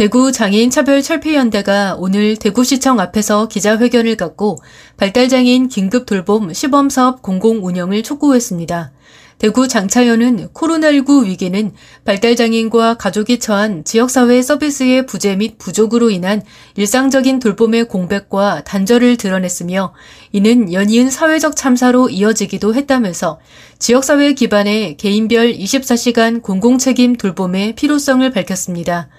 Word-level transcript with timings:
대구 0.00 0.32
장애인 0.32 0.70
차별 0.70 1.02
철폐 1.02 1.34
연대가 1.34 1.94
오늘 1.98 2.34
대구시청 2.34 3.00
앞에서 3.00 3.48
기자회견을 3.48 4.16
갖고 4.16 4.56
발달장애인 4.96 5.68
긴급 5.68 6.06
돌봄 6.06 6.54
시범 6.54 6.88
사업 6.88 7.20
공공 7.20 7.66
운영을 7.66 8.02
촉구했습니다. 8.02 8.92
대구 9.36 9.68
장차연은 9.68 10.54
코로나19 10.54 11.26
위기는 11.26 11.72
발달장애인과 12.06 12.94
가족이 12.94 13.40
처한 13.40 13.84
지역사회 13.84 14.40
서비스의 14.40 15.04
부재 15.04 15.36
및 15.36 15.58
부족으로 15.58 16.08
인한 16.08 16.40
일상적인 16.76 17.38
돌봄의 17.38 17.84
공백과 17.88 18.64
단절을 18.64 19.18
드러냈으며 19.18 19.92
이는 20.32 20.72
연이은 20.72 21.10
사회적 21.10 21.56
참사로 21.56 22.08
이어지기도 22.08 22.74
했다면서 22.74 23.38
지역사회 23.78 24.32
기반의 24.32 24.96
개인별 24.96 25.52
24시간 25.52 26.40
공공책임 26.40 27.16
돌봄의 27.16 27.74
필요성을 27.74 28.30
밝혔습니다. 28.30 29.10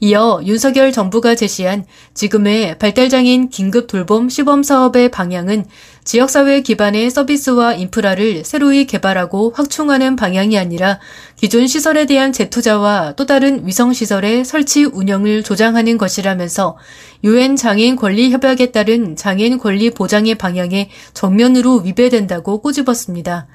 이어 0.00 0.40
윤석열 0.44 0.92
정부가 0.92 1.34
제시한 1.34 1.84
지금의 2.14 2.78
발달장애인 2.78 3.48
긴급 3.48 3.88
돌봄 3.88 4.28
시범 4.28 4.62
사업의 4.62 5.10
방향은 5.10 5.66
지역사회 6.04 6.62
기반의 6.62 7.10
서비스와 7.10 7.74
인프라를 7.74 8.44
새로이 8.44 8.86
개발하고 8.86 9.52
확충하는 9.56 10.14
방향이 10.14 10.56
아니라 10.56 11.00
기존 11.34 11.66
시설에 11.66 12.06
대한 12.06 12.32
재투자와 12.32 13.14
또 13.16 13.26
다른 13.26 13.66
위성시설의 13.66 14.44
설치 14.44 14.84
운영을 14.84 15.42
조장하는 15.42 15.98
것이라면서 15.98 16.78
유엔 17.24 17.56
장애인 17.56 17.96
권리 17.96 18.30
협약에 18.30 18.70
따른 18.70 19.16
장애인 19.16 19.58
권리 19.58 19.90
보장의 19.90 20.36
방향에 20.36 20.90
정면으로 21.12 21.78
위배된다고 21.78 22.62
꼬집었습니다. 22.62 23.48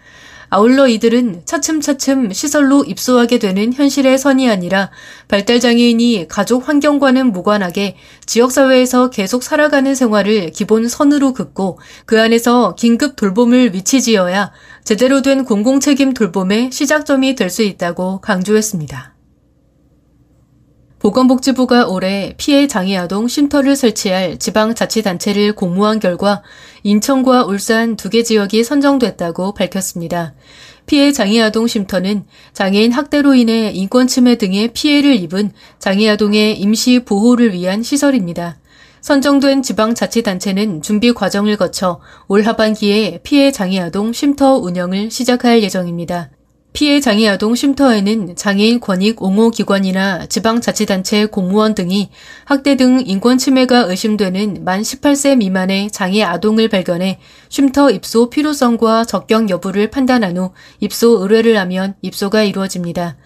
아울러 0.54 0.88
이들은 0.88 1.42
차츰차츰 1.46 2.32
시설로 2.32 2.84
입소하게 2.84 3.40
되는 3.40 3.74
현실의 3.74 4.20
선이 4.20 4.48
아니라 4.52 4.92
발달장애인이 5.28 6.28
가족 6.28 6.70
환경과는 6.70 7.32
무관하게 7.32 7.96
지역사회에서 8.28 9.10
계속 9.10 9.42
살아가는 9.42 9.96
생활을 9.96 10.52
기본 10.52 10.88
선으로 10.88 11.34
긋고 11.34 11.80
그 12.06 12.22
안에서 12.22 12.76
긴급 12.76 13.16
돌봄을 13.16 13.74
위치 13.74 14.00
지어야 14.00 14.52
제대로 14.84 15.24
된 15.24 15.44
공공책임 15.44 16.14
돌봄의 16.14 16.72
시작점이 16.72 17.34
될 17.34 17.50
수 17.50 17.64
있다고 17.64 18.22
강조했습니다. 18.22 19.13
보건복지부가 21.04 21.88
올해 21.88 22.34
피해 22.38 22.66
장애 22.66 22.96
아동 22.96 23.28
쉼터를 23.28 23.76
설치할 23.76 24.40
지방자치단체를 24.40 25.52
공모한 25.54 26.00
결과 26.00 26.42
인천과 26.84 27.44
울산 27.44 27.98
두 27.98 28.10
개 28.10 28.24
지역이 28.24 28.64
선정됐다고 28.64 29.54
밝혔습니다. 29.54 30.34
피해 30.86 31.12
장애 31.12 31.42
아동 31.42 31.68
쉼터는 31.68 32.24
장애인 32.54 32.94
학대로 32.94 33.34
인해 33.34 33.72
인권 33.74 34.08
침해 34.08 34.38
등의 34.38 34.70
피해를 34.72 35.16
입은 35.16 35.52
장애 35.78 36.08
아동의 36.08 36.58
임시 36.62 37.00
보호를 37.04 37.52
위한 37.52 37.84
시설입니다. 37.84 38.60
선정된 39.02 39.62
지방자치단체는 39.62 40.82
준비 40.82 41.12
과정을 41.12 41.58
거쳐 41.58 42.00
올 42.30 42.44
하반기에 42.44 43.20
피해 43.24 43.52
장애 43.52 43.78
아동 43.82 44.14
쉼터 44.14 44.56
운영을 44.56 45.12
시작할 45.12 45.64
예정입니다. 45.64 46.30
피해 46.74 47.00
장애 47.00 47.28
아동 47.28 47.54
쉼터에는 47.54 48.36
장애인 48.36 48.80
권익 48.80 49.22
옹호 49.22 49.52
기관이나 49.52 50.26
지방자치단체 50.26 51.28
공무원 51.28 51.76
등이 51.76 52.10
학대 52.46 52.76
등 52.76 53.04
인권 53.06 53.38
침해가 53.38 53.82
의심되는 53.82 54.64
만 54.66 54.82
18세 54.82 55.38
미만의 55.38 55.92
장애 55.92 56.24
아동을 56.24 56.70
발견해 56.70 57.20
쉼터 57.50 57.92
입소 57.92 58.32
필요성과 58.32 59.06
적격 59.06 59.52
여부를 59.52 59.92
판단한 59.92 60.36
후 60.36 60.52
입소 60.80 61.22
의뢰를 61.22 61.60
하면 61.60 61.94
입소가 62.02 62.42
이루어집니다. 62.42 63.18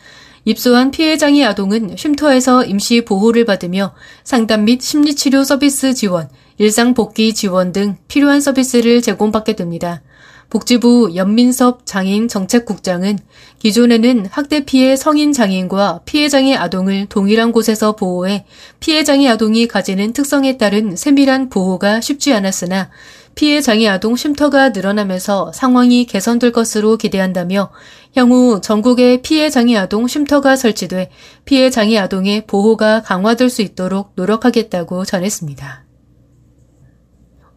입소한 0.44 0.92
피해 0.92 1.18
장애 1.18 1.44
아동은 1.46 1.96
쉼터에서 1.98 2.66
임시 2.66 3.06
보호를 3.06 3.46
받으며 3.46 3.94
상담 4.26 4.66
및 4.66 4.82
심리치료 4.82 5.46
서비스 5.46 5.94
지원, 5.94 6.30
일상 6.58 6.94
복귀 6.94 7.34
지원 7.34 7.72
등 7.72 7.96
필요한 8.08 8.42
서비스를 8.42 9.02
제공받게 9.02 9.56
됩니다. 9.56 10.02
복지부 10.50 11.12
연민섭 11.16 11.86
장애인 11.86 12.28
정책국장은 12.28 13.20
기존에는 13.60 14.28
학대 14.32 14.64
피해 14.64 14.96
성인 14.96 15.34
장애인과 15.34 16.02
피해 16.06 16.30
장애 16.30 16.56
아동을 16.56 17.08
동일한 17.08 17.52
곳에서 17.52 17.96
보호해 17.96 18.46
피해 18.80 19.04
장애 19.04 19.28
아동이 19.28 19.68
가지는 19.68 20.14
특성에 20.14 20.58
따른 20.58 20.96
세밀한 20.96 21.50
보호가 21.50 22.00
쉽지 22.00 22.34
않았으나 22.34 22.90
피해 23.36 23.62
장애 23.62 23.88
아동 23.88 24.16
쉼터가 24.16 24.70
늘어나면서 24.70 25.52
상황이 25.54 26.06
개선될 26.06 26.52
것으로 26.52 26.98
기대한다며 26.98 27.70
향후 28.16 28.62
전국에 28.62 29.22
피해 29.22 29.50
장애 29.50 29.76
아동 29.76 30.08
쉼터가 30.08 30.56
설치돼 30.56 31.12
피해 31.46 31.70
장애 31.70 31.98
아동의 31.98 32.48
보호가 32.48 33.04
강화될 33.04 33.50
수 33.50 33.62
있도록 33.62 34.14
노력하겠다고 34.16 35.06
전했습니다. 35.06 35.87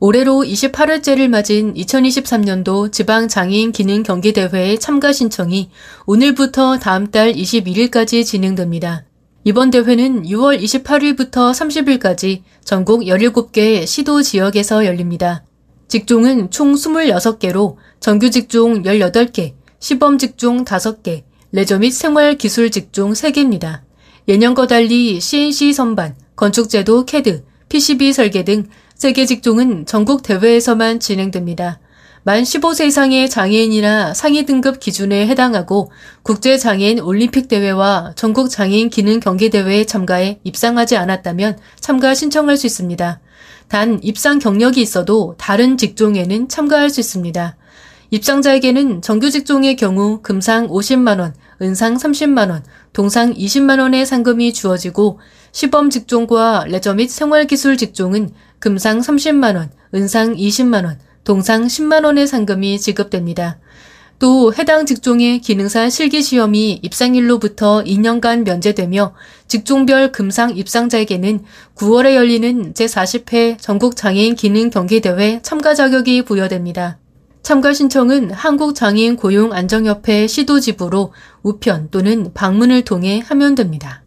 올해로 0.03 0.43
28회째를 0.45 1.29
맞은 1.29 1.75
2023년도 1.75 2.91
지방장애인 2.91 3.71
기능 3.73 4.03
경기대회의 4.03 4.79
참가 4.79 5.13
신청이 5.13 5.69
오늘부터 6.07 6.79
다음 6.79 7.11
달 7.11 7.35
21일까지 7.35 8.25
진행됩니다. 8.25 9.05
이번 9.45 9.71
대회는 9.71 10.23
6월 10.23 10.59
28일부터 10.59 11.53
30일까지 11.53 12.43
전국 12.65 13.03
17개 13.03 13.87
시도 13.87 14.23
지역에서 14.23 14.87
열립니다. 14.87 15.45
직종은 15.89 16.51
총 16.51 16.73
26개로 16.75 17.77
정규 18.01 18.31
직종 18.31 18.85
18개, 18.85 19.53
시범 19.81 20.17
직종 20.17 20.65
5개, 20.65 21.25
레저 21.53 21.79
및 21.79 21.91
생활 21.91 22.39
기술 22.39 22.71
직종 22.71 23.13
3개입니다. 23.13 23.81
예년과 24.29 24.67
달리 24.67 25.21
CNC 25.21 25.75
선반, 25.75 26.17
건축제도 26.37 27.05
CAD, 27.05 27.45
PCB 27.69 28.13
설계 28.13 28.45
등 28.45 28.67
세 29.01 29.10
개 29.10 29.25
직종은 29.25 29.87
전국 29.87 30.23
대회에서만 30.23 31.01
진행됩니다. 31.01 31.81
만 32.23 32.43
15세 32.43 32.89
이상의 32.89 33.31
장애인이나 33.31 34.13
상위 34.13 34.45
등급 34.45 34.79
기준에 34.79 35.27
해당하고 35.27 35.91
국제 36.23 36.59
장애인 36.59 37.01
올림픽 37.01 37.49
대회와 37.49 38.13
전국 38.15 38.51
장애인 38.51 38.91
기능 38.91 39.19
경기 39.19 39.49
대회에 39.49 39.87
참가해 39.87 40.41
입상하지 40.45 40.99
않았다면 40.99 41.57
참가 41.81 42.15
신청할 42.15 42.59
수 42.59 42.67
있습니다. 42.67 43.21
단 43.69 44.01
입상 44.03 44.39
경력이 44.39 44.83
있어도 44.83 45.35
다른 45.39 45.79
직종에는 45.79 46.51
참가할 46.51 46.91
수 46.91 47.01
있습니다. 47.01 47.57
입상자에게는 48.11 49.01
정규 49.01 49.31
직종의 49.31 49.77
경우 49.77 50.21
금상 50.21 50.69
50만원, 50.69 51.33
은상 51.63 51.97
30만원, 51.97 52.65
동상 52.93 53.33
20만원의 53.33 54.05
상금이 54.05 54.53
주어지고 54.53 55.21
시범 55.53 55.89
직종과 55.89 56.67
레저 56.69 56.93
및 56.93 57.09
생활기술 57.09 57.77
직종은 57.77 58.31
금상 58.61 59.01
30만원, 59.01 59.71
은상 59.95 60.37
20만원, 60.37 60.97
동상 61.25 61.67
10만원의 61.67 62.27
상금이 62.27 62.79
지급됩니다. 62.79 63.59
또 64.19 64.53
해당 64.53 64.85
직종의 64.85 65.41
기능사 65.41 65.89
실기시험이 65.89 66.81
입상일로부터 66.83 67.83
2년간 67.83 68.45
면제되며 68.45 69.15
직종별 69.49 70.13
금상 70.13 70.55
입상자에게는 70.55 71.43
9월에 71.75 72.15
열리는 72.15 72.75
제40회 72.75 73.59
전국장애인 73.59 74.35
기능 74.35 74.69
경기대회 74.69 75.41
참가 75.43 75.75
자격이 75.75 76.27
부여됩니다. 76.27 76.99
참가 77.43 77.73
신청은 77.73 78.31
한국장애인 78.31 79.17
고용안정협회 79.17 80.27
시도지부로 80.27 81.15
우편 81.43 81.89
또는 81.91 82.33
방문을 82.35 82.83
통해 82.83 83.23
하면 83.27 83.55
됩니다. 83.55 84.03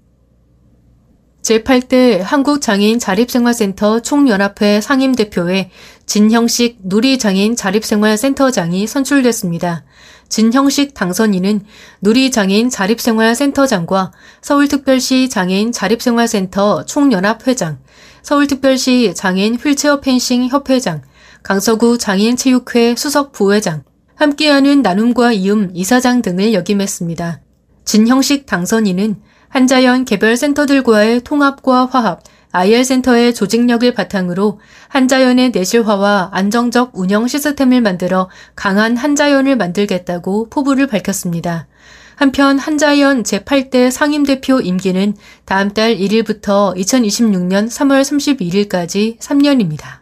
제8대 1.43 2.21
한국장애인 2.21 2.99
자립생활센터 2.99 4.01
총연합회 4.01 4.79
상임대표에 4.79 5.69
진형식 6.05 6.79
누리장애인 6.83 7.57
자립생활센터장이 7.57 8.87
선출됐습니다. 8.87 9.83
진형식 10.29 10.93
당선인은 10.93 11.65
누리장애인 12.01 12.69
자립생활센터장과 12.69 14.13
서울특별시 14.41 15.29
장애인 15.29 15.73
자립생활센터 15.73 16.85
총연합회장, 16.85 17.79
서울특별시 18.23 19.13
장애인 19.13 19.55
휠체어 19.55 19.99
펜싱 19.99 20.47
협회장, 20.47 21.01
강서구 21.43 21.97
장애인체육회 21.97 22.95
수석 22.97 23.33
부회장, 23.33 23.83
함께하는 24.15 24.81
나눔과 24.81 25.33
이음 25.33 25.71
이사장 25.73 26.21
등을 26.21 26.53
역임했습니다. 26.53 27.41
진형식 27.83 28.45
당선인은 28.45 29.17
한자연 29.53 30.05
개별 30.05 30.35
센터들과의 30.35 31.21
통합과 31.21 31.85
화합, 31.85 32.23
IR센터의 32.53 33.35
조직력을 33.35 33.93
바탕으로 33.93 34.59
한자연의 34.87 35.51
내실화와 35.51 36.31
안정적 36.33 36.93
운영 36.95 37.27
시스템을 37.27 37.79
만들어 37.81 38.31
강한 38.55 38.97
한자연을 38.97 39.55
만들겠다고 39.55 40.49
포부를 40.49 40.87
밝혔습니다. 40.87 41.67
한편 42.15 42.57
한자연 42.57 43.21
제8대 43.21 43.91
상임대표 43.91 44.59
임기는 44.59 45.13
다음 45.45 45.69
달 45.69 45.97
1일부터 45.97 46.75
2026년 46.75 47.67
3월 47.67 48.01
31일까지 48.01 49.19
3년입니다. 49.19 49.99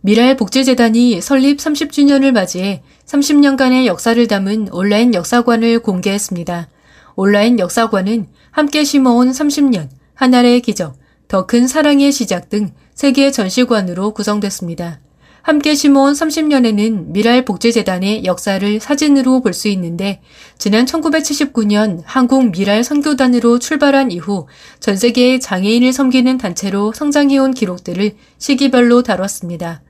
미랄복지재단이 0.00 1.20
설립 1.20 1.58
30주년을 1.58 2.32
맞이해 2.32 2.82
30년간의 3.06 3.86
역사를 3.86 4.26
담은 4.26 4.70
온라인 4.72 5.14
역사관을 5.14 5.78
공개했습니다. 5.78 6.73
온라인 7.16 7.58
역사관은 7.58 8.26
함께 8.50 8.84
심어온 8.84 9.30
30년, 9.30 9.88
하나의 10.14 10.60
기적, 10.60 10.96
더 11.28 11.46
큰 11.46 11.66
사랑의 11.66 12.12
시작 12.12 12.48
등 12.48 12.72
세계 12.94 13.30
전시관으로 13.30 14.12
구성됐습니다. 14.12 15.00
함께 15.42 15.74
심어온 15.74 16.14
30년에는 16.14 17.08
미랄 17.08 17.44
복지재단의 17.44 18.24
역사를 18.24 18.80
사진으로 18.80 19.40
볼 19.42 19.52
수 19.52 19.68
있는데 19.68 20.22
지난 20.56 20.86
1979년 20.86 22.02
한국 22.06 22.50
미랄 22.50 22.82
선교단으로 22.82 23.58
출발한 23.58 24.10
이후 24.10 24.46
전 24.80 24.96
세계의 24.96 25.40
장애인을 25.40 25.92
섬기는 25.92 26.38
단체로 26.38 26.92
성장해온 26.94 27.52
기록들을 27.52 28.12
시기별로 28.38 29.02
다뤘습니다. 29.02 29.82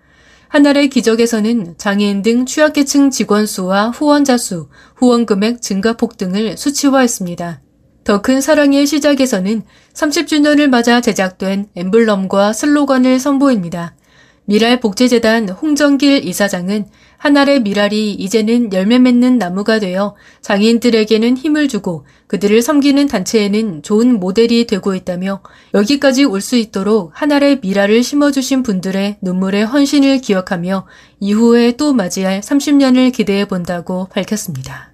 하나의 0.55 0.89
기적에서는 0.89 1.75
장애인 1.79 2.23
등 2.23 2.47
취약계층 2.47 3.11
직원 3.11 3.45
수와 3.45 3.91
후원자 3.91 4.39
수, 4.39 4.69
후원 4.95 5.27
금액 5.27 5.61
증가폭 5.61 6.17
등을 6.17 6.57
수치화했습니다. 6.57 7.61
더 8.05 8.23
큰 8.23 8.41
사랑의 8.41 8.87
시작에서는 8.87 9.63
30주년을 9.95 10.69
맞아 10.69 11.01
제작된 11.01 11.71
엠블럼과 11.75 12.53
슬로건을 12.53 13.19
선보입니다. 13.19 13.97
미랄 14.45 14.79
복지재단 14.79 15.49
홍정길 15.49 16.25
이사장은 16.25 16.87
한 17.25 17.39
알의 17.39 17.63
미랄이 17.63 18.13
이제는 18.13 18.75
열매 18.75 18.99
맺는 18.99 19.39
나무가 19.39 19.79
되어 19.79 20.15
장애인들에게는 20.43 21.39
힘을 21.39 21.69
주고 21.69 22.05
그들을 22.27 22.61
섬기는 22.61 23.07
단체에는 23.07 23.83
좋은 23.83 24.21
모델이 24.21 24.67
되고 24.67 24.95
있다며 24.95 25.41
여기까지 25.73 26.25
올 26.25 26.43
수 26.43 26.57
있도록 26.57 27.13
한 27.15 27.33
알의 27.33 27.61
미랄을 27.63 28.03
심어주신 28.03 28.63
분들의 28.63 29.17
눈물의 29.23 29.65
헌신을 29.65 30.19
기억하며 30.19 30.87
이후에 31.21 31.79
또 31.79 31.95
맞이할 31.95 32.43
30년을 32.43 33.11
기대해 33.11 33.47
본다고 33.47 34.07
밝혔습니다. 34.13 34.93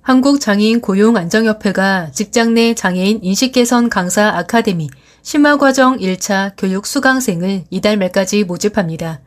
한국장애인 0.00 0.80
고용안정협회가 0.80 2.12
직장 2.12 2.54
내 2.54 2.72
장애인 2.72 3.20
인식개선 3.22 3.90
강사 3.90 4.30
아카데미 4.30 4.88
심화과정 5.20 5.98
1차 5.98 6.54
교육 6.56 6.86
수강생을 6.86 7.64
이달 7.68 7.98
말까지 7.98 8.44
모집합니다. 8.44 9.20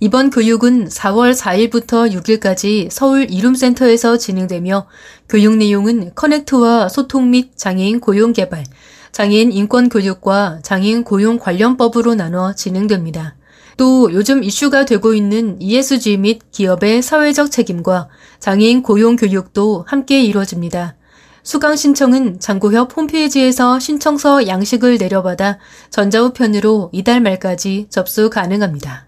이번 0.00 0.30
교육은 0.30 0.88
4월 0.88 1.34
4일부터 1.34 2.10
6일까지 2.12 2.88
서울 2.90 3.30
이룸센터에서 3.30 4.16
진행되며 4.18 4.86
교육 5.28 5.56
내용은 5.56 6.12
커넥트와 6.14 6.88
소통 6.88 7.30
및 7.30 7.56
장애인 7.56 8.00
고용 8.00 8.32
개발, 8.32 8.64
장애인 9.12 9.52
인권 9.52 9.88
교육과 9.88 10.60
장애인 10.62 11.04
고용 11.04 11.38
관련법으로 11.38 12.16
나눠 12.16 12.52
진행됩니다. 12.54 13.36
또 13.76 14.12
요즘 14.12 14.42
이슈가 14.42 14.84
되고 14.84 15.14
있는 15.14 15.60
ESG 15.60 16.16
및 16.16 16.40
기업의 16.50 17.02
사회적 17.02 17.50
책임과 17.50 18.08
장애인 18.40 18.82
고용 18.82 19.16
교육도 19.16 19.84
함께 19.86 20.22
이루어집니다. 20.22 20.96
수강 21.44 21.76
신청은 21.76 22.40
장고협 22.40 22.96
홈페이지에서 22.96 23.78
신청서 23.78 24.48
양식을 24.48 24.96
내려받아 24.98 25.58
전자우편으로 25.90 26.90
이달 26.92 27.20
말까지 27.20 27.86
접수 27.90 28.30
가능합니다. 28.30 29.06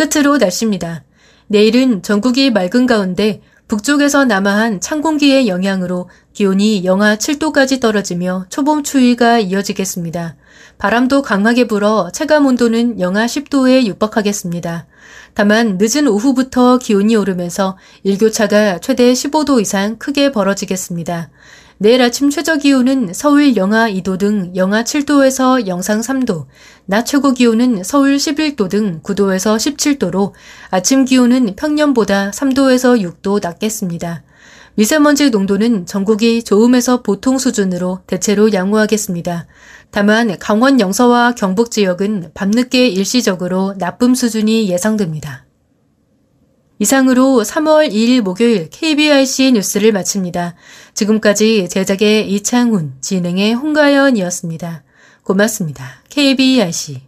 끝으로 0.00 0.38
날씨입니다. 0.38 1.04
내일은 1.48 2.02
전국이 2.02 2.50
맑은 2.50 2.86
가운데 2.86 3.42
북쪽에서 3.68 4.24
남하한 4.24 4.80
찬 4.80 5.02
공기의 5.02 5.46
영향으로 5.46 6.08
기온이 6.32 6.86
영하 6.86 7.16
7도까지 7.16 7.82
떨어지며 7.82 8.46
초봄 8.48 8.82
추위가 8.82 9.38
이어지겠습니다. 9.38 10.36
바람도 10.78 11.20
강하게 11.20 11.66
불어 11.66 12.10
체감 12.12 12.46
온도는 12.46 12.98
영하 12.98 13.26
10도에 13.26 13.84
육박하겠습니다. 13.84 14.86
다만 15.34 15.78
늦은 15.78 16.08
오후부터 16.08 16.78
기온이 16.78 17.14
오르면서 17.14 17.76
일교차가 18.02 18.78
최대 18.78 19.12
15도 19.12 19.60
이상 19.60 19.98
크게 19.98 20.32
벌어지겠습니다. 20.32 21.28
내일 21.82 22.02
아침 22.02 22.28
최저 22.28 22.58
기온은 22.58 23.14
서울 23.14 23.56
영하 23.56 23.90
2도 23.90 24.18
등 24.18 24.52
영하 24.54 24.84
7도에서 24.84 25.66
영상 25.66 26.00
3도, 26.00 26.44
낮 26.84 27.06
최고 27.06 27.32
기온은 27.32 27.82
서울 27.84 28.16
11도 28.16 28.68
등 28.68 29.00
9도에서 29.02 29.56
17도로 29.56 30.32
아침 30.68 31.06
기온은 31.06 31.56
평년보다 31.56 32.32
3도에서 32.32 33.00
6도 33.00 33.42
낮겠습니다. 33.42 34.22
미세먼지 34.74 35.30
농도는 35.30 35.86
전국이 35.86 36.42
좋음에서 36.42 37.00
보통 37.00 37.38
수준으로 37.38 38.00
대체로 38.06 38.52
양호하겠습니다. 38.52 39.46
다만 39.90 40.38
강원 40.38 40.80
영서와 40.80 41.34
경북 41.34 41.70
지역은 41.70 42.32
밤늦게 42.34 42.88
일시적으로 42.88 43.72
나쁨 43.78 44.14
수준이 44.14 44.68
예상됩니다. 44.68 45.46
이상으로 46.80 47.42
3월 47.44 47.92
2일 47.92 48.22
목요일 48.22 48.70
KBRC 48.70 49.52
뉴스를 49.52 49.92
마칩니다. 49.92 50.54
지금까지 50.94 51.68
제작의 51.68 52.32
이창훈, 52.32 52.94
진행의 53.02 53.52
홍가연이었습니다. 53.52 54.82
고맙습니다. 55.22 55.84
KBRC 56.08 57.02